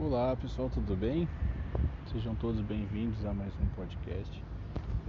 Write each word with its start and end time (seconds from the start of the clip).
Olá 0.00 0.36
pessoal, 0.36 0.70
tudo 0.72 0.94
bem? 0.94 1.28
Sejam 2.12 2.32
todos 2.36 2.60
bem-vindos 2.60 3.26
a 3.26 3.34
mais 3.34 3.52
um 3.60 3.66
podcast. 3.74 4.30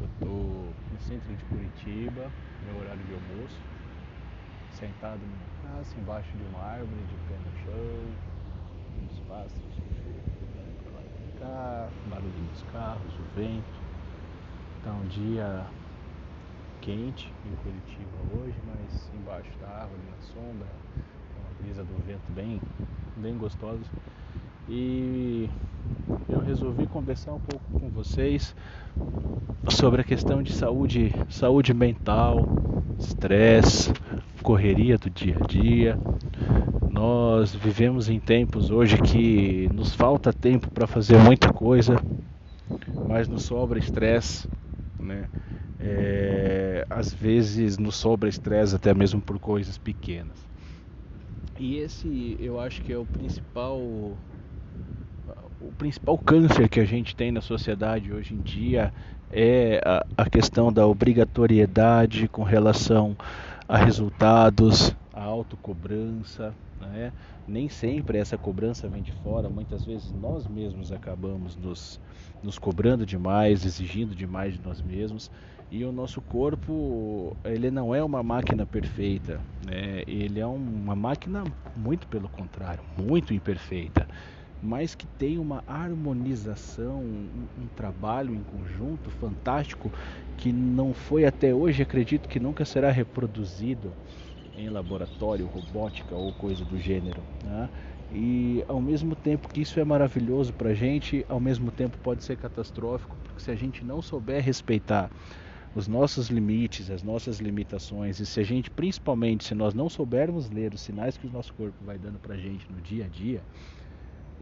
Eu 0.01 0.07
estou 0.07 0.73
no 0.91 0.99
centro 1.01 1.31
de 1.31 1.45
Curitiba, 1.45 2.31
meu 2.65 2.81
horário 2.81 3.03
de 3.03 3.13
almoço, 3.13 3.55
sentado 4.71 5.19
numa 5.19 5.75
praça, 5.75 5.95
embaixo 5.99 6.35
de 6.35 6.43
uma 6.45 6.63
árvore, 6.63 7.03
de 7.05 7.13
pé 7.29 7.37
no 7.37 7.51
chão, 7.61 8.01
uns 9.03 9.19
pássaros 9.29 9.77
pra 10.83 10.91
lá 10.95 11.03
e 11.05 11.37
pra 11.37 11.45
cá, 11.45 11.89
barulho 12.09 12.49
dos 12.51 12.63
carros, 12.73 13.13
o 13.13 13.39
vento. 13.39 13.79
Está 14.79 14.91
um 14.91 15.07
dia 15.09 15.67
quente 16.81 17.31
em 17.45 17.55
Curitiba 17.57 18.41
hoje, 18.41 18.57
mas 18.65 19.11
embaixo 19.13 19.51
da 19.61 19.67
árvore, 19.67 20.01
na 20.09 20.17
sombra, 20.33 20.67
uma 21.37 21.61
brisa 21.61 21.83
do 21.83 22.07
vento 22.07 22.33
bem, 22.33 22.59
bem 23.17 23.37
gostosa 23.37 23.85
e 24.69 25.49
eu 26.29 26.39
resolvi 26.39 26.85
conversar 26.85 27.33
um 27.33 27.39
pouco 27.39 27.65
com 27.79 27.89
vocês 27.89 28.55
sobre 29.69 30.01
a 30.01 30.03
questão 30.03 30.43
de 30.43 30.53
saúde, 30.53 31.11
saúde 31.27 31.73
mental, 31.73 32.47
estresse, 32.99 33.91
correria 34.43 34.97
do 34.97 35.09
dia 35.09 35.35
a 35.41 35.45
dia. 35.45 35.97
Nós 36.89 37.55
vivemos 37.55 38.09
em 38.09 38.19
tempos 38.19 38.69
hoje 38.69 38.97
que 38.97 39.67
nos 39.73 39.95
falta 39.95 40.31
tempo 40.31 40.69
para 40.69 40.85
fazer 40.85 41.17
muita 41.17 41.51
coisa, 41.51 41.95
mas 43.07 43.27
nos 43.27 43.43
sobra 43.43 43.79
estresse, 43.79 44.47
né? 44.99 45.25
É, 45.79 46.85
às 46.89 47.13
vezes 47.13 47.77
nos 47.77 47.95
sobra 47.95 48.27
estresse 48.29 48.75
até 48.75 48.93
mesmo 48.93 49.21
por 49.21 49.39
coisas 49.39 49.77
pequenas. 49.77 50.37
E 51.57 51.77
esse 51.77 52.37
eu 52.39 52.59
acho 52.59 52.81
que 52.81 52.91
é 52.91 52.97
o 52.97 53.05
principal 53.05 53.81
o 55.61 55.71
principal 55.73 56.17
câncer 56.17 56.69
que 56.69 56.79
a 56.79 56.85
gente 56.85 57.15
tem 57.15 57.31
na 57.31 57.41
sociedade 57.41 58.13
hoje 58.13 58.33
em 58.33 58.41
dia 58.41 58.93
é 59.31 59.81
a, 59.85 60.05
a 60.17 60.29
questão 60.29 60.71
da 60.71 60.87
obrigatoriedade 60.87 62.27
com 62.27 62.43
relação 62.43 63.15
a 63.67 63.77
resultados, 63.77 64.95
a 65.13 65.23
autocobrança. 65.23 66.53
Né? 66.79 67.11
Nem 67.47 67.67
sempre 67.67 68.17
essa 68.17 68.37
cobrança 68.37 68.87
vem 68.87 69.03
de 69.03 69.11
fora, 69.11 69.49
muitas 69.49 69.83
vezes 69.85 70.11
nós 70.13 70.47
mesmos 70.47 70.91
acabamos 70.91 71.55
nos, 71.55 71.99
nos 72.41 72.57
cobrando 72.57 73.05
demais, 73.05 73.65
exigindo 73.65 74.15
demais 74.15 74.53
de 74.53 74.61
nós 74.61 74.81
mesmos. 74.81 75.29
E 75.71 75.83
o 75.83 75.91
nosso 75.91 76.19
corpo, 76.19 77.37
ele 77.43 77.69
não 77.69 77.93
é 77.93 78.03
uma 78.03 78.23
máquina 78.23 78.65
perfeita, 78.65 79.39
né? 79.63 80.03
ele 80.07 80.39
é 80.39 80.45
uma 80.47 80.95
máquina 80.95 81.43
muito 81.75 82.07
pelo 82.07 82.27
contrário, 82.27 82.83
muito 82.97 83.35
imperfeita 83.35 84.07
mas 84.61 84.93
que 84.95 85.07
tem 85.07 85.37
uma 85.37 85.63
harmonização, 85.67 86.99
um, 86.99 87.47
um, 87.61 87.67
trabalho 87.75 88.33
em 88.33 88.43
conjunto 88.43 89.09
fantástico 89.11 89.91
que 90.37 90.51
não 90.51 90.93
foi 90.93 91.25
até 91.25 91.53
hoje, 91.53 91.81
acredito 91.81 92.27
que 92.27 92.39
nunca 92.39 92.65
será 92.65 92.91
reproduzido 92.91 93.91
em 94.57 94.69
laboratório, 94.69 95.45
robótica 95.47 96.15
ou 96.15 96.33
coisa 96.33 96.65
do 96.65 96.77
gênero. 96.77 97.21
Né? 97.43 97.69
E 98.11 98.63
ao 98.67 98.81
mesmo 98.81 99.15
tempo 99.15 99.47
que 99.47 99.61
isso 99.61 99.79
é 99.79 99.83
maravilhoso 99.83 100.51
para 100.53 100.69
a 100.69 100.73
gente, 100.73 101.25
ao 101.29 101.39
mesmo 101.39 101.71
tempo 101.71 101.97
pode 101.99 102.23
ser 102.23 102.35
catastrófico, 102.37 103.15
porque 103.23 103.41
se 103.41 103.51
a 103.51 103.55
gente 103.55 103.85
não 103.85 104.01
souber 104.01 104.43
respeitar 104.43 105.09
os 105.75 105.87
nossos 105.87 106.29
limites, 106.29 106.89
as 106.89 107.03
nossas 107.03 107.39
limitações, 107.39 108.19
e 108.19 108.25
se 108.25 108.39
a 108.39 108.43
gente, 108.43 108.71
principalmente, 108.71 109.43
se 109.45 109.53
nós 109.53 109.73
não 109.73 109.87
soubermos 109.87 110.49
ler 110.49 110.73
os 110.73 110.81
sinais 110.81 111.17
que 111.17 111.27
o 111.27 111.29
nosso 111.29 111.53
corpo 111.53 111.77
vai 111.85 111.97
dando 111.97 112.17
para 112.19 112.33
a 112.33 112.37
gente 112.37 112.65
no 112.71 112.81
dia 112.81 113.05
a 113.05 113.07
dia, 113.07 113.41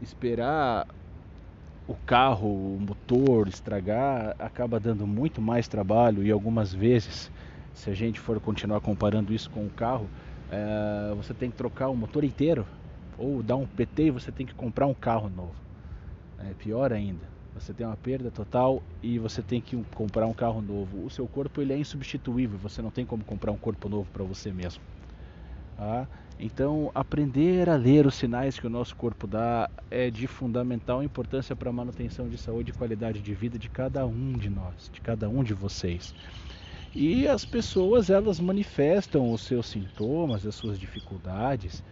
esperar 0.02 0.86
o 1.86 1.94
carro, 2.06 2.76
o 2.76 2.78
motor 2.80 3.48
estragar, 3.48 4.34
acaba 4.38 4.78
dando 4.78 5.06
muito 5.06 5.40
mais 5.40 5.66
trabalho 5.66 6.22
e 6.22 6.30
algumas 6.30 6.72
vezes, 6.72 7.30
se 7.74 7.88
a 7.90 7.94
gente 7.94 8.20
for 8.20 8.38
continuar 8.40 8.80
comparando 8.80 9.32
isso 9.32 9.48
com 9.50 9.66
o 9.66 9.70
carro, 9.70 10.08
é, 10.50 11.14
você 11.14 11.32
tem 11.32 11.50
que 11.50 11.56
trocar 11.56 11.88
o 11.88 11.96
motor 11.96 12.24
inteiro 12.24 12.66
ou 13.16 13.42
dar 13.42 13.56
um 13.56 13.66
PT 13.66 14.04
e 14.04 14.10
você 14.10 14.30
tem 14.30 14.46
que 14.46 14.54
comprar 14.54 14.86
um 14.86 14.94
carro 14.94 15.28
novo. 15.30 15.54
É 16.38 16.52
pior 16.54 16.92
ainda, 16.92 17.26
você 17.54 17.72
tem 17.72 17.86
uma 17.86 17.96
perda 17.96 18.30
total 18.30 18.82
e 19.02 19.18
você 19.18 19.42
tem 19.42 19.60
que 19.60 19.82
comprar 19.94 20.26
um 20.26 20.34
carro 20.34 20.60
novo. 20.60 21.04
O 21.04 21.10
seu 21.10 21.26
corpo 21.26 21.60
ele 21.62 21.72
é 21.72 21.78
insubstituível, 21.78 22.58
você 22.58 22.82
não 22.82 22.90
tem 22.90 23.04
como 23.04 23.24
comprar 23.24 23.50
um 23.50 23.56
corpo 23.56 23.88
novo 23.88 24.08
para 24.12 24.24
você 24.24 24.52
mesmo. 24.52 24.82
Ah, 25.78 26.06
então, 26.38 26.90
aprender 26.94 27.68
a 27.68 27.74
ler 27.74 28.06
os 28.06 28.14
sinais 28.14 28.58
que 28.58 28.66
o 28.66 28.70
nosso 28.70 28.94
corpo 28.94 29.26
dá 29.26 29.68
é 29.90 30.08
de 30.08 30.28
fundamental 30.28 31.02
importância 31.02 31.56
para 31.56 31.70
a 31.70 31.72
manutenção 31.72 32.28
de 32.28 32.38
saúde 32.38 32.70
e 32.70 32.74
qualidade 32.74 33.20
de 33.20 33.34
vida 33.34 33.58
de 33.58 33.68
cada 33.68 34.06
um 34.06 34.34
de 34.34 34.48
nós, 34.48 34.88
de 34.92 35.00
cada 35.00 35.28
um 35.28 35.42
de 35.42 35.52
vocês. 35.52 36.14
E 36.94 37.26
as 37.26 37.44
pessoas, 37.44 38.08
elas 38.08 38.38
manifestam 38.38 39.32
os 39.32 39.40
seus 39.40 39.66
sintomas, 39.66 40.46
as 40.46 40.54
suas 40.54 40.78
dificuldades 40.78 41.82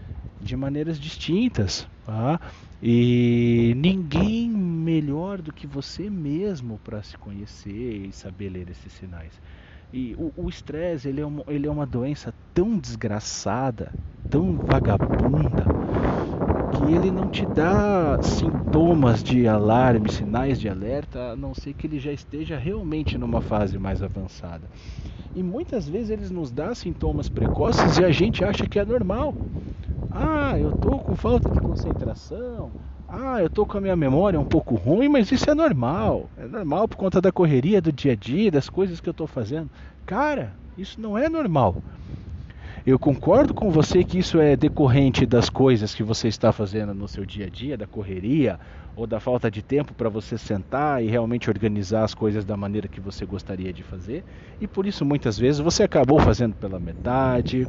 de 0.40 0.56
maneiras 0.56 1.00
distintas. 1.00 1.88
Tá? 2.04 2.40
E 2.80 3.74
ninguém 3.76 4.48
melhor 4.48 5.42
do 5.42 5.52
que 5.52 5.66
você 5.66 6.08
mesmo 6.08 6.78
para 6.84 7.02
se 7.02 7.18
conhecer 7.18 8.06
e 8.06 8.12
saber 8.12 8.50
ler 8.50 8.70
esses 8.70 8.92
sinais. 8.92 9.32
E 9.92 10.14
o 10.18 10.48
estresse, 10.48 11.08
ele, 11.08 11.20
é 11.20 11.26
uma, 11.26 11.44
ele 11.48 11.66
é 11.66 11.70
uma 11.70 11.86
doença 11.86 12.32
tão 12.52 12.76
desgraçada, 12.76 13.92
tão 14.28 14.56
vagabunda, 14.56 15.64
que 16.72 16.92
ele 16.92 17.10
não 17.10 17.28
te 17.28 17.46
dá 17.46 18.18
sintomas 18.20 19.22
de 19.22 19.46
alarme, 19.46 20.10
sinais 20.10 20.60
de 20.60 20.68
alerta, 20.68 21.32
a 21.32 21.36
não 21.36 21.54
ser 21.54 21.72
que 21.72 21.86
ele 21.86 21.98
já 21.98 22.12
esteja 22.12 22.58
realmente 22.58 23.16
numa 23.16 23.40
fase 23.40 23.78
mais 23.78 24.02
avançada. 24.02 24.68
E 25.34 25.42
muitas 25.42 25.88
vezes 25.88 26.10
eles 26.10 26.30
nos 26.30 26.50
dão 26.50 26.74
sintomas 26.74 27.28
precoces 27.28 27.98
e 27.98 28.04
a 28.04 28.10
gente 28.10 28.44
acha 28.44 28.66
que 28.66 28.78
é 28.78 28.84
normal. 28.84 29.34
Ah, 30.10 30.58
eu 30.58 30.70
estou 30.70 30.98
com 30.98 31.14
falta 31.14 31.48
de 31.50 31.60
concentração. 31.60 32.72
Ah, 33.08 33.40
eu 33.40 33.46
estou 33.46 33.64
com 33.64 33.78
a 33.78 33.80
minha 33.80 33.94
memória 33.94 34.38
um 34.38 34.44
pouco 34.44 34.74
ruim, 34.74 35.08
mas 35.08 35.30
isso 35.30 35.48
é 35.48 35.54
normal. 35.54 36.28
É 36.36 36.46
normal 36.46 36.88
por 36.88 36.96
conta 36.96 37.20
da 37.20 37.30
correria 37.30 37.80
do 37.80 37.92
dia 37.92 38.12
a 38.12 38.16
dia, 38.16 38.50
das 38.50 38.68
coisas 38.68 39.00
que 39.00 39.08
eu 39.08 39.12
estou 39.12 39.28
fazendo. 39.28 39.70
Cara, 40.04 40.56
isso 40.76 41.00
não 41.00 41.16
é 41.16 41.28
normal. 41.28 41.84
Eu 42.84 42.98
concordo 42.98 43.54
com 43.54 43.70
você 43.70 44.02
que 44.04 44.18
isso 44.18 44.40
é 44.40 44.56
decorrente 44.56 45.24
das 45.24 45.48
coisas 45.48 45.94
que 45.94 46.02
você 46.02 46.26
está 46.26 46.52
fazendo 46.52 46.94
no 46.94 47.06
seu 47.06 47.24
dia 47.24 47.46
a 47.46 47.48
dia, 47.48 47.76
da 47.76 47.86
correria 47.86 48.58
ou 48.94 49.06
da 49.06 49.20
falta 49.20 49.50
de 49.50 49.62
tempo 49.62 49.94
para 49.94 50.08
você 50.08 50.36
sentar 50.36 51.02
e 51.02 51.08
realmente 51.08 51.48
organizar 51.48 52.04
as 52.04 52.14
coisas 52.14 52.44
da 52.44 52.56
maneira 52.56 52.88
que 52.88 53.00
você 53.00 53.24
gostaria 53.24 53.72
de 53.72 53.82
fazer. 53.84 54.24
E 54.60 54.66
por 54.66 54.84
isso 54.84 55.04
muitas 55.04 55.38
vezes 55.38 55.60
você 55.60 55.84
acabou 55.84 56.18
fazendo 56.18 56.56
pela 56.56 56.80
metade 56.80 57.68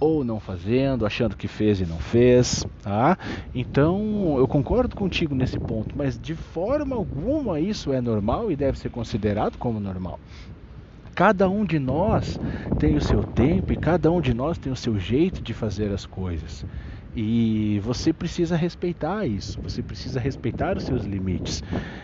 ou 0.00 0.24
não 0.24 0.40
fazendo, 0.40 1.04
achando 1.04 1.36
que 1.36 1.46
fez 1.46 1.80
e 1.80 1.86
não 1.86 1.98
fez, 1.98 2.64
tá? 2.82 3.18
Então, 3.54 4.36
eu 4.38 4.48
concordo 4.48 4.96
contigo 4.96 5.34
nesse 5.34 5.58
ponto, 5.58 5.96
mas 5.96 6.18
de 6.18 6.34
forma 6.34 6.96
alguma 6.96 7.60
isso 7.60 7.92
é 7.92 8.00
normal 8.00 8.50
e 8.50 8.56
deve 8.56 8.78
ser 8.78 8.90
considerado 8.90 9.58
como 9.58 9.78
normal. 9.78 10.18
Cada 11.14 11.50
um 11.50 11.66
de 11.66 11.78
nós 11.78 12.40
tem 12.78 12.96
o 12.96 13.00
seu 13.00 13.22
tempo 13.22 13.74
e 13.74 13.76
cada 13.76 14.10
um 14.10 14.22
de 14.22 14.32
nós 14.32 14.56
tem 14.56 14.72
o 14.72 14.76
seu 14.76 14.98
jeito 14.98 15.42
de 15.42 15.52
fazer 15.52 15.92
as 15.92 16.06
coisas. 16.06 16.64
E 17.12 17.80
você 17.80 18.12
precisa 18.12 18.54
respeitar 18.54 19.26
isso, 19.26 19.58
você 19.60 19.82
precisa 19.82 20.20
respeitar 20.20 20.76
os 20.76 20.84
seus 20.84 21.02
limites. 21.04 21.60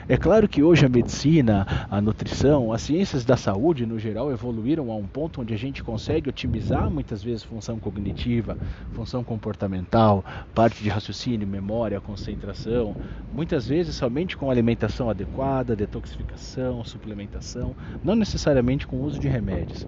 É 0.09 0.17
claro 0.17 0.49
que 0.49 0.65
hoje 0.65 0.85
a 0.85 0.89
medicina, 0.89 1.65
a 1.89 2.01
nutrição, 2.01 2.73
as 2.73 2.83
ciências 2.83 3.25
da 3.25 3.37
saúde 3.37 3.87
no 3.87 4.01
geral 4.01 4.33
evoluíram 4.33 4.91
a 4.91 4.97
um 4.97 5.07
ponto 5.07 5.41
onde 5.41 5.55
a 5.55 5.57
gente 5.57 5.81
consegue 5.83 6.29
otimizar 6.29 6.91
muitas 6.91 7.23
vezes 7.23 7.45
função 7.45 7.79
cognitiva, 7.79 8.59
função 8.91 9.23
comportamental, 9.23 10.25
parte 10.53 10.83
de 10.83 10.89
raciocínio, 10.89 11.47
memória, 11.47 12.01
concentração, 12.01 12.97
muitas 13.31 13.65
vezes 13.65 13.95
somente 13.95 14.37
com 14.37 14.51
alimentação 14.51 15.09
adequada, 15.09 15.77
detoxificação, 15.77 16.83
suplementação, 16.83 17.77
não 18.03 18.17
necessariamente 18.17 18.89
com 18.89 18.97
o 18.97 19.03
uso 19.03 19.21
de 19.21 19.29
remédios 19.29 19.87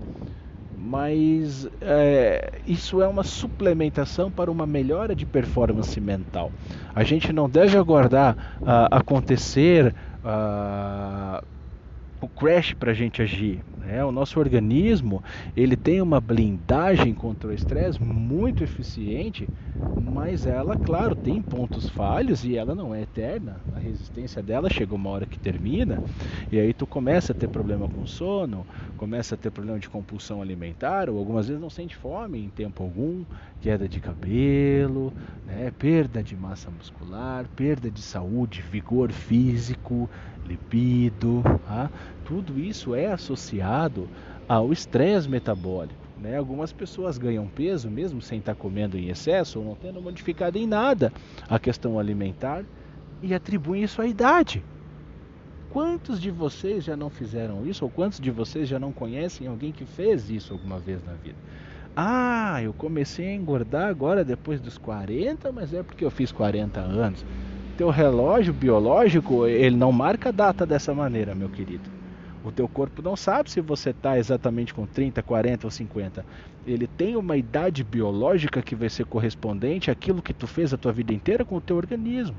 mas 0.88 1.68
é, 1.82 2.60
isso 2.66 3.02
é 3.02 3.06
uma 3.06 3.22
suplementação 3.22 4.30
para 4.30 4.50
uma 4.50 4.66
melhora 4.66 5.14
de 5.14 5.26
performance 5.26 6.00
mental. 6.00 6.50
A 6.94 7.04
gente 7.04 7.30
não 7.30 7.46
deve 7.46 7.76
aguardar 7.76 8.56
uh, 8.62 8.88
acontecer 8.90 9.94
uh, 10.24 11.44
o 12.22 12.26
crash 12.26 12.72
para 12.72 12.92
a 12.92 12.94
gente 12.94 13.20
agir. 13.20 13.60
Né? 13.76 14.02
O 14.02 14.10
nosso 14.10 14.40
organismo 14.40 15.22
ele 15.54 15.76
tem 15.76 16.00
uma 16.00 16.22
blindagem 16.22 17.12
contra 17.12 17.50
o 17.50 17.52
estresse 17.52 18.02
muito 18.02 18.64
eficiente, 18.64 19.46
mas 20.00 20.46
ela, 20.46 20.76
claro, 20.76 21.14
tem 21.16 21.42
pontos 21.42 21.88
falhos 21.88 22.44
e 22.44 22.56
ela 22.56 22.74
não 22.74 22.94
é 22.94 23.02
eterna. 23.02 23.60
A 23.72 23.78
resistência 23.78 24.42
dela 24.42 24.70
chega 24.70 24.94
uma 24.94 25.10
hora 25.10 25.26
que 25.26 25.38
termina 25.38 26.02
e 26.50 26.58
aí 26.58 26.72
tu 26.72 26.86
começa 26.86 27.32
a 27.32 27.34
ter 27.34 27.48
problema 27.48 27.88
com 27.88 28.06
sono, 28.06 28.66
começa 28.96 29.34
a 29.34 29.38
ter 29.38 29.50
problema 29.50 29.78
de 29.78 29.88
compulsão 29.88 30.40
alimentar 30.42 31.10
ou 31.10 31.18
algumas 31.18 31.48
vezes 31.48 31.60
não 31.60 31.70
sente 31.70 31.96
fome 31.96 32.38
em 32.38 32.50
tempo 32.50 32.82
algum, 32.82 33.24
queda 33.60 33.88
de 33.88 34.00
cabelo, 34.00 35.12
né? 35.44 35.70
perda 35.72 36.22
de 36.22 36.36
massa 36.36 36.70
muscular, 36.70 37.48
perda 37.48 37.90
de 37.90 38.02
saúde, 38.02 38.62
vigor 38.62 39.12
físico, 39.12 40.10
libido, 40.44 41.42
tá? 41.66 41.90
tudo 42.24 42.58
isso 42.58 42.94
é 42.94 43.06
associado 43.06 44.10
ao 44.48 44.72
estresse 44.72 45.28
metabólico. 45.28 46.07
Né? 46.20 46.36
Algumas 46.36 46.72
pessoas 46.72 47.18
ganham 47.18 47.46
peso 47.46 47.90
mesmo 47.90 48.20
sem 48.20 48.38
estar 48.38 48.54
comendo 48.54 48.98
em 48.98 49.08
excesso 49.08 49.58
ou 49.58 49.64
não 49.64 49.74
tendo 49.74 50.00
modificado 50.00 50.58
em 50.58 50.66
nada 50.66 51.12
a 51.48 51.58
questão 51.58 51.98
alimentar 51.98 52.64
e 53.22 53.34
atribuem 53.34 53.82
isso 53.82 54.02
à 54.02 54.06
idade. 54.06 54.62
Quantos 55.70 56.20
de 56.20 56.30
vocês 56.30 56.84
já 56.84 56.96
não 56.96 57.10
fizeram 57.10 57.66
isso 57.66 57.84
ou 57.84 57.90
quantos 57.90 58.18
de 58.18 58.30
vocês 58.30 58.68
já 58.68 58.78
não 58.78 58.92
conhecem 58.92 59.46
alguém 59.46 59.70
que 59.70 59.84
fez 59.84 60.30
isso 60.30 60.52
alguma 60.52 60.78
vez 60.78 61.04
na 61.04 61.12
vida? 61.12 61.36
Ah, 61.94 62.62
eu 62.62 62.72
comecei 62.72 63.28
a 63.28 63.34
engordar 63.34 63.88
agora 63.88 64.24
depois 64.24 64.60
dos 64.60 64.78
40, 64.78 65.52
mas 65.52 65.74
é 65.74 65.82
porque 65.82 66.04
eu 66.04 66.10
fiz 66.10 66.32
40 66.32 66.80
anos 66.80 67.24
teu 67.78 67.90
relógio 67.90 68.52
biológico, 68.52 69.46
ele 69.46 69.76
não 69.76 69.92
marca 69.92 70.30
a 70.30 70.32
data 70.32 70.66
dessa 70.66 70.92
maneira, 70.92 71.32
meu 71.32 71.48
querido. 71.48 71.97
O 72.48 72.50
teu 72.50 72.66
corpo 72.66 73.02
não 73.02 73.14
sabe 73.14 73.50
se 73.50 73.60
você 73.60 73.90
está 73.90 74.18
exatamente 74.18 74.72
com 74.72 74.86
30, 74.86 75.22
40 75.22 75.66
ou 75.66 75.70
50. 75.70 76.24
Ele 76.66 76.86
tem 76.86 77.14
uma 77.14 77.36
idade 77.36 77.84
biológica 77.84 78.62
que 78.62 78.74
vai 78.74 78.88
ser 78.88 79.04
correspondente 79.04 79.90
àquilo 79.90 80.22
que 80.22 80.32
tu 80.32 80.46
fez 80.46 80.72
a 80.72 80.78
tua 80.78 80.90
vida 80.90 81.12
inteira 81.12 81.44
com 81.44 81.56
o 81.56 81.60
teu 81.60 81.76
organismo. 81.76 82.34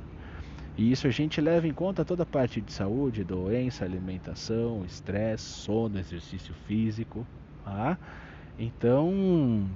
E 0.75 0.91
isso 0.91 1.05
a 1.05 1.11
gente 1.11 1.39
leva 1.39 1.67
em 1.67 1.73
conta 1.73 2.03
toda 2.03 2.23
a 2.23 2.25
parte 2.25 2.59
de 2.59 2.73
saúde, 2.73 3.23
doença, 3.23 3.85
alimentação, 3.85 4.83
estresse, 4.83 5.43
sono, 5.43 5.99
exercício 5.99 6.55
físico. 6.65 7.23
Tá? 7.63 7.95
Então, 8.57 9.69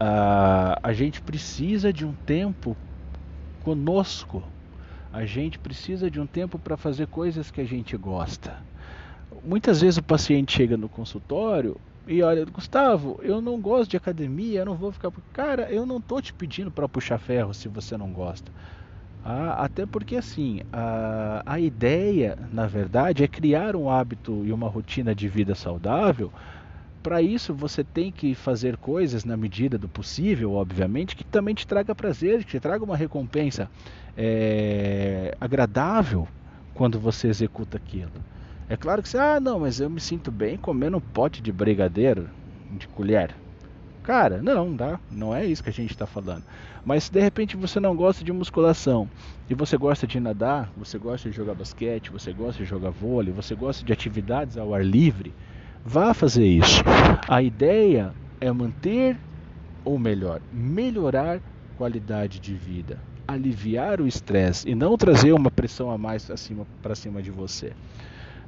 a, 0.00 0.76
a 0.82 0.92
gente 0.92 1.22
precisa 1.22 1.92
de 1.92 2.04
um 2.04 2.14
tempo 2.26 2.76
conosco. 3.62 4.42
A 5.12 5.24
gente 5.24 5.56
precisa 5.56 6.10
de 6.10 6.20
um 6.20 6.26
tempo 6.26 6.58
para 6.58 6.76
fazer 6.76 7.06
coisas 7.06 7.48
que 7.52 7.60
a 7.60 7.64
gente 7.64 7.96
gosta. 7.96 8.68
Muitas 9.42 9.80
vezes 9.80 9.98
o 9.98 10.02
paciente 10.02 10.52
chega 10.52 10.76
no 10.76 10.88
consultório 10.88 11.80
e 12.06 12.22
olha, 12.22 12.44
Gustavo, 12.46 13.18
eu 13.22 13.40
não 13.40 13.60
gosto 13.60 13.90
de 13.90 13.96
academia, 13.96 14.60
eu 14.60 14.66
não 14.66 14.76
vou 14.76 14.92
ficar. 14.92 15.10
Cara, 15.32 15.70
eu 15.70 15.86
não 15.86 15.98
estou 15.98 16.20
te 16.20 16.32
pedindo 16.34 16.70
para 16.70 16.88
puxar 16.88 17.18
ferro 17.18 17.54
se 17.54 17.68
você 17.68 17.96
não 17.96 18.12
gosta. 18.12 18.52
Ah, 19.22 19.64
até 19.64 19.86
porque 19.86 20.16
assim, 20.16 20.60
a, 20.72 21.42
a 21.44 21.60
ideia, 21.60 22.36
na 22.50 22.66
verdade, 22.66 23.22
é 23.22 23.28
criar 23.28 23.76
um 23.76 23.90
hábito 23.90 24.44
e 24.46 24.52
uma 24.52 24.68
rotina 24.68 25.14
de 25.14 25.28
vida 25.28 25.54
saudável 25.54 26.32
para 27.02 27.22
isso 27.22 27.54
você 27.54 27.82
tem 27.82 28.12
que 28.12 28.34
fazer 28.34 28.76
coisas 28.76 29.24
na 29.24 29.36
medida 29.36 29.78
do 29.78 29.88
possível, 29.88 30.52
obviamente, 30.52 31.16
que 31.16 31.24
também 31.24 31.54
te 31.54 31.66
traga 31.66 31.94
prazer, 31.94 32.44
que 32.44 32.50
te 32.52 32.60
traga 32.60 32.84
uma 32.84 32.96
recompensa 32.96 33.70
é, 34.16 35.34
agradável 35.40 36.28
quando 36.74 36.98
você 37.00 37.28
executa 37.28 37.76
aquilo. 37.78 38.12
É 38.70 38.76
claro 38.76 39.02
que 39.02 39.08
você, 39.08 39.18
ah, 39.18 39.40
não, 39.40 39.58
mas 39.58 39.80
eu 39.80 39.90
me 39.90 40.00
sinto 40.00 40.30
bem 40.30 40.56
comendo 40.56 40.96
um 40.96 41.00
pote 41.00 41.42
de 41.42 41.50
brigadeiro 41.50 42.30
de 42.70 42.86
colher. 42.86 43.34
Cara, 44.00 44.40
não, 44.40 44.74
dá, 44.74 45.00
não 45.10 45.34
é 45.34 45.44
isso 45.44 45.62
que 45.62 45.70
a 45.70 45.72
gente 45.72 45.90
está 45.90 46.06
falando. 46.06 46.44
Mas 46.84 47.04
se 47.04 47.12
de 47.12 47.20
repente 47.20 47.56
você 47.56 47.80
não 47.80 47.96
gosta 47.96 48.24
de 48.24 48.32
musculação 48.32 49.10
e 49.48 49.54
você 49.54 49.76
gosta 49.76 50.06
de 50.06 50.20
nadar, 50.20 50.70
você 50.76 50.98
gosta 50.98 51.28
de 51.28 51.36
jogar 51.36 51.54
basquete, 51.56 52.12
você 52.12 52.32
gosta 52.32 52.62
de 52.62 52.68
jogar 52.68 52.90
vôlei, 52.90 53.32
você 53.32 53.56
gosta 53.56 53.84
de 53.84 53.92
atividades 53.92 54.56
ao 54.56 54.72
ar 54.72 54.84
livre, 54.84 55.34
Vá 55.84 56.14
fazer 56.14 56.46
isso. 56.46 56.82
A 57.28 57.42
ideia 57.42 58.14
é 58.40 58.52
manter, 58.52 59.18
ou 59.84 59.98
melhor, 59.98 60.40
melhorar 60.52 61.40
qualidade 61.74 62.38
de 62.38 62.54
vida, 62.54 63.02
aliviar 63.26 64.00
o 64.00 64.06
estresse 64.06 64.68
e 64.68 64.74
não 64.74 64.96
trazer 64.96 65.32
uma 65.32 65.50
pressão 65.50 65.90
a 65.90 65.98
mais 65.98 66.30
acima 66.30 66.66
para 66.82 66.94
cima 66.94 67.22
de 67.22 67.30
você. 67.30 67.72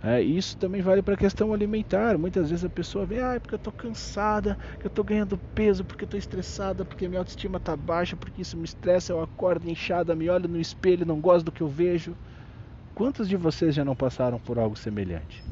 É, 0.02 0.20
isso 0.20 0.56
também 0.58 0.82
vale 0.82 1.02
para 1.02 1.14
a 1.14 1.16
questão 1.16 1.52
alimentar. 1.52 2.18
Muitas 2.18 2.50
vezes 2.50 2.64
a 2.64 2.70
pessoa 2.70 3.06
vê, 3.06 3.20
ah, 3.20 3.34
é 3.34 3.40
porque 3.40 3.54
eu 3.54 3.56
estou 3.56 3.72
cansada, 3.72 4.58
que 4.78 4.86
eu 4.86 4.88
estou 4.88 5.04
ganhando 5.04 5.38
peso, 5.54 5.84
porque 5.84 6.04
estou 6.04 6.18
estressada, 6.18 6.84
porque 6.84 7.08
minha 7.08 7.20
autoestima 7.20 7.58
está 7.58 7.76
baixa, 7.76 8.16
porque 8.16 8.42
isso 8.42 8.56
me 8.56 8.64
estressa, 8.64 9.12
eu 9.12 9.22
acordo 9.22 9.68
inchada, 9.68 10.14
me 10.16 10.28
olho 10.28 10.48
no 10.48 10.60
espelho, 10.60 11.06
não 11.06 11.20
gosto 11.20 11.46
do 11.46 11.52
que 11.52 11.62
eu 11.62 11.68
vejo. 11.68 12.16
Quantos 12.94 13.28
de 13.28 13.36
vocês 13.36 13.74
já 13.74 13.84
não 13.84 13.96
passaram 13.96 14.40
por 14.40 14.58
algo 14.58 14.76
semelhante? 14.76 15.44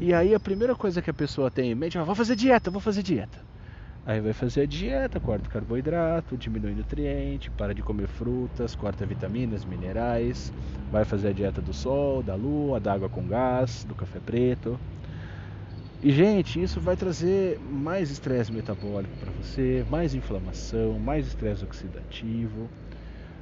E 0.00 0.12
aí 0.12 0.34
a 0.34 0.40
primeira 0.40 0.74
coisa 0.74 1.00
que 1.02 1.10
a 1.10 1.14
pessoa 1.14 1.48
tem 1.50 1.70
em 1.70 1.74
mente 1.76 1.96
é: 1.96 2.02
vou 2.02 2.14
fazer 2.16 2.34
dieta, 2.36 2.70
vou 2.72 2.80
fazer 2.80 3.02
dieta. 3.04 3.44
Aí 4.04 4.20
vai 4.20 4.32
fazer 4.32 4.62
a 4.62 4.66
dieta, 4.66 5.20
corta 5.20 5.48
carboidrato, 5.48 6.36
diminui 6.36 6.74
nutriente, 6.74 7.50
para 7.50 7.74
de 7.74 7.82
comer 7.82 8.08
frutas, 8.08 8.74
corta 8.74 9.06
vitaminas, 9.06 9.64
minerais, 9.64 10.52
vai 10.90 11.04
fazer 11.04 11.28
a 11.28 11.32
dieta 11.32 11.60
do 11.62 11.72
sol, 11.72 12.22
da 12.22 12.34
lua, 12.34 12.80
da 12.80 12.92
água 12.94 13.08
com 13.10 13.26
gás, 13.26 13.84
do 13.84 13.94
café 13.94 14.20
preto. 14.20 14.80
E 16.02 16.10
gente, 16.12 16.60
isso 16.62 16.80
vai 16.80 16.96
trazer 16.96 17.58
mais 17.60 18.10
estresse 18.10 18.50
metabólico 18.52 19.16
para 19.18 19.30
você, 19.32 19.84
mais 19.88 20.14
inflamação, 20.14 20.98
mais 20.98 21.26
estresse 21.26 21.64
oxidativo. 21.64 22.72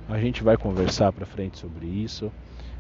A 0.08 0.18
gente 0.20 0.42
vai 0.42 0.56
conversar 0.56 1.12
para 1.12 1.26
frente 1.26 1.58
sobre 1.58 1.86
isso. 1.86 2.32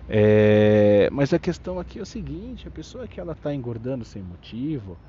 É, 0.08 1.08
mas 1.12 1.32
a 1.34 1.38
questão 1.38 1.78
aqui 1.78 1.98
é 1.98 2.02
o 2.02 2.06
seguinte: 2.06 2.68
a 2.68 2.70
pessoa 2.70 3.08
que 3.08 3.20
ela 3.20 3.32
está 3.34 3.54
engordando 3.54 4.04
sem 4.04 4.22
motivo, 4.22 5.00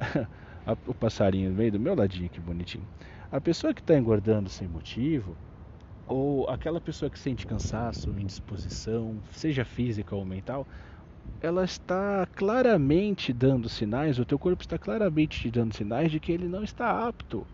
o 0.86 0.94
passarinho 0.94 1.54
veio 1.54 1.72
do 1.72 1.80
meu 1.80 1.94
ladinho, 1.94 2.30
que 2.30 2.40
bonitinho. 2.40 2.88
A 3.30 3.40
pessoa 3.40 3.74
que 3.74 3.80
está 3.80 3.96
engordando 3.96 4.48
sem 4.48 4.68
motivo, 4.68 5.38
ou 6.06 6.48
aquela 6.48 6.80
pessoa 6.80 7.10
que 7.10 7.18
sente 7.18 7.46
cansaço, 7.46 8.18
indisposição, 8.18 9.22
seja 9.32 9.64
física 9.64 10.14
ou 10.14 10.24
mental, 10.24 10.66
ela 11.40 11.64
está 11.64 12.26
claramente 12.34 13.32
dando 13.32 13.68
sinais, 13.68 14.18
o 14.18 14.24
teu 14.26 14.38
corpo 14.38 14.62
está 14.62 14.78
claramente 14.78 15.40
te 15.40 15.50
dando 15.50 15.74
sinais 15.74 16.10
de 16.10 16.20
que 16.20 16.32
ele 16.32 16.48
não 16.48 16.62
está 16.62 17.06
apto 17.06 17.46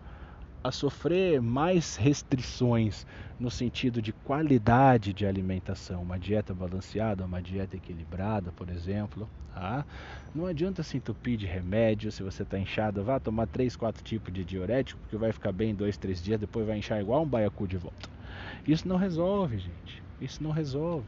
a 0.63 0.71
sofrer 0.71 1.41
mais 1.41 1.97
restrições 1.97 3.07
no 3.39 3.51
sentido 3.51 4.03
de 4.03 4.13
qualidade 4.13 5.13
de 5.13 5.25
alimentação, 5.25 6.03
uma 6.03 6.19
dieta 6.19 6.53
balanceada, 6.53 7.25
uma 7.25 7.41
dieta 7.41 7.77
equilibrada, 7.77 8.51
por 8.53 8.69
exemplo. 8.69 9.29
Tá? 9.55 9.85
Não 10.35 10.47
adianta 10.47 10.83
se 10.83 10.97
entupir 10.97 11.37
de 11.37 11.47
remédio, 11.47 12.13
se 12.13 12.23
você 12.23 12.43
está 12.43 12.59
inchado, 12.59 13.03
vá 13.03 13.19
tomar 13.19 13.47
3, 13.47 13.75
4 13.75 14.05
tipos 14.05 14.33
de 14.33 14.45
diurético, 14.45 15.01
porque 15.01 15.17
vai 15.17 15.33
ficar 15.33 15.53
bem 15.53 15.75
2, 15.75 15.97
3 15.97 16.23
dias, 16.23 16.41
depois 16.41 16.67
vai 16.67 16.79
inchar 16.79 17.01
igual 17.01 17.23
um 17.23 17.27
baiacu 17.27 17.67
de 17.67 17.77
volta. 17.77 18.09
Isso 18.67 18.87
não 18.87 18.97
resolve, 18.97 19.59
gente. 19.59 20.03
Isso 20.21 20.43
não 20.43 20.51
resolve. 20.51 21.07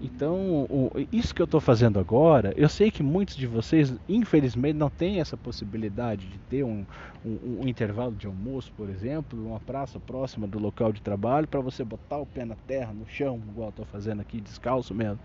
Então, 0.00 0.66
o, 0.68 0.90
isso 1.12 1.34
que 1.34 1.40
eu 1.40 1.44
estou 1.44 1.60
fazendo 1.60 1.98
agora, 1.98 2.52
eu 2.56 2.68
sei 2.68 2.90
que 2.90 3.02
muitos 3.02 3.36
de 3.36 3.46
vocês, 3.46 3.94
infelizmente, 4.08 4.76
não 4.76 4.90
têm 4.90 5.20
essa 5.20 5.36
possibilidade 5.36 6.26
de 6.26 6.38
ter 6.38 6.62
um, 6.64 6.84
um, 7.24 7.60
um 7.62 7.68
intervalo 7.68 8.12
de 8.12 8.26
almoço, 8.26 8.72
por 8.76 8.90
exemplo, 8.90 9.46
uma 9.46 9.60
praça 9.60 9.98
próxima 9.98 10.46
do 10.46 10.58
local 10.58 10.92
de 10.92 11.00
trabalho, 11.00 11.48
para 11.48 11.60
você 11.60 11.84
botar 11.84 12.18
o 12.18 12.26
pé 12.26 12.44
na 12.44 12.56
terra, 12.66 12.92
no 12.92 13.06
chão, 13.08 13.40
igual 13.48 13.70
estou 13.70 13.86
fazendo 13.86 14.20
aqui, 14.20 14.40
descalço 14.40 14.94
mesmo. 14.94 15.18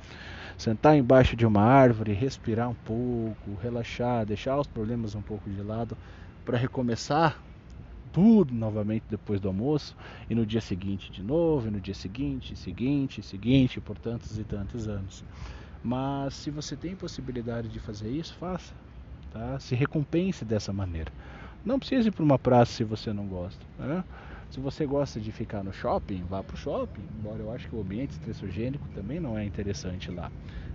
Sentar 0.57 0.95
embaixo 0.95 1.35
de 1.35 1.45
uma 1.45 1.61
árvore, 1.61 2.13
respirar 2.13 2.69
um 2.69 2.75
pouco, 2.75 3.57
relaxar, 3.61 4.25
deixar 4.25 4.57
os 4.59 4.67
problemas 4.67 5.15
um 5.15 5.21
pouco 5.21 5.49
de 5.49 5.61
lado, 5.61 5.97
para 6.45 6.57
recomeçar 6.57 7.38
tudo 8.11 8.53
novamente 8.53 9.03
depois 9.09 9.39
do 9.39 9.47
almoço 9.47 9.95
e 10.29 10.35
no 10.35 10.45
dia 10.45 10.61
seguinte 10.61 11.11
de 11.11 11.23
novo, 11.23 11.67
e 11.67 11.71
no 11.71 11.79
dia 11.79 11.93
seguinte, 11.93 12.55
seguinte, 12.55 13.21
seguinte, 13.21 13.79
por 13.79 13.97
tantos 13.97 14.37
e 14.37 14.43
tantos 14.43 14.87
anos. 14.87 15.23
Mas 15.83 16.33
se 16.33 16.49
você 16.49 16.75
tem 16.75 16.95
possibilidade 16.95 17.69
de 17.69 17.79
fazer 17.79 18.09
isso, 18.09 18.33
faça, 18.35 18.73
tá? 19.31 19.59
Se 19.59 19.75
recompense 19.75 20.43
dessa 20.43 20.73
maneira. 20.73 21.11
Não 21.63 21.79
precise 21.79 22.07
ir 22.07 22.11
para 22.11 22.23
uma 22.23 22.39
praça 22.39 22.71
se 22.71 22.83
você 22.83 23.13
não 23.13 23.25
gosta, 23.27 23.65
né? 23.77 24.03
Se 24.49 24.59
você 24.59 24.85
gosta 24.85 25.19
de 25.19 25.31
ficar 25.31 25.63
no 25.63 25.71
shopping, 25.71 26.23
vá 26.23 26.43
para 26.43 26.55
o 26.55 26.57
shopping, 26.57 27.03
embora 27.19 27.39
eu 27.43 27.51
acho 27.51 27.67
que 27.67 27.75
o 27.75 27.81
ambiente 27.81 28.11
estressogênico 28.11 28.87
também 28.95 29.19
não 29.19 29.37
é 29.37 29.45
interessante 29.45 30.09
lá 30.09 30.31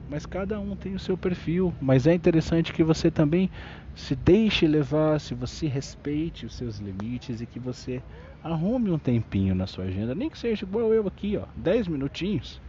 mas 0.08 0.26
cada 0.26 0.58
um 0.60 0.76
tem 0.76 0.94
o 0.94 0.98
seu 0.98 1.16
perfil. 1.16 1.72
Mas 1.80 2.06
é 2.06 2.14
interessante 2.14 2.72
que 2.72 2.82
você 2.82 3.10
também 3.10 3.50
se 3.94 4.14
deixe 4.14 4.66
levar, 4.66 5.20
se 5.20 5.34
você 5.34 5.66
respeite 5.66 6.46
os 6.46 6.54
seus 6.54 6.78
limites 6.78 7.40
e 7.40 7.46
que 7.46 7.58
você 7.58 8.02
arrume 8.42 8.90
um 8.90 8.98
tempinho 8.98 9.54
na 9.54 9.66
sua 9.66 9.84
agenda, 9.84 10.14
nem 10.14 10.28
que 10.28 10.38
seja 10.38 10.64
igual 10.64 10.92
eu 10.92 11.06
aqui, 11.06 11.36
ó, 11.36 11.46
10 11.56 11.88
minutinhos, 11.88 12.60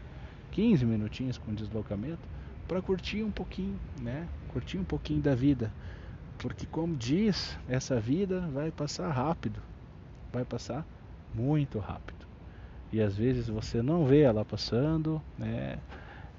15 0.51 0.85
minutinhos 0.85 1.37
com 1.37 1.53
deslocamento, 1.53 2.21
para 2.67 2.81
curtir 2.81 3.23
um 3.23 3.31
pouquinho, 3.31 3.75
né? 4.01 4.27
Curtir 4.53 4.77
um 4.77 4.83
pouquinho 4.83 5.21
da 5.21 5.35
vida. 5.35 5.71
Porque 6.37 6.65
como 6.67 6.95
diz, 6.95 7.57
essa 7.67 7.99
vida 7.99 8.41
vai 8.53 8.71
passar 8.71 9.09
rápido. 9.11 9.59
Vai 10.31 10.43
passar 10.43 10.85
muito 11.33 11.79
rápido. 11.79 12.25
E 12.91 13.01
às 13.01 13.15
vezes 13.15 13.47
você 13.47 13.81
não 13.81 14.05
vê 14.05 14.21
ela 14.21 14.45
passando, 14.45 15.21
né? 15.37 15.77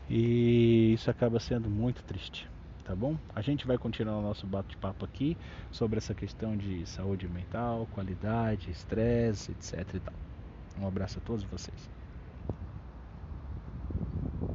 E 0.08 0.92
isso 0.94 1.10
acaba 1.10 1.40
sendo 1.40 1.68
muito 1.70 2.02
triste, 2.04 2.48
tá 2.84 2.94
bom? 2.94 3.18
A 3.34 3.40
gente 3.40 3.66
vai 3.66 3.76
continuar 3.78 4.18
o 4.18 4.22
nosso 4.22 4.46
bate-papo 4.46 5.04
aqui 5.04 5.36
sobre 5.70 5.98
essa 5.98 6.14
questão 6.14 6.56
de 6.56 6.86
saúde 6.86 7.28
mental, 7.28 7.86
qualidade, 7.88 8.70
estresse, 8.70 9.52
etc. 9.52 10.00
Um 10.78 10.86
abraço 10.86 11.18
a 11.18 11.22
todos 11.22 11.44
vocês. 11.44 11.95